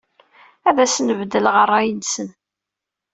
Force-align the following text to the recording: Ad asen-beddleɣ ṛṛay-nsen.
Ad 0.69 0.77
asen-beddleɣ 0.83 1.55
ṛṛay-nsen. 1.65 2.29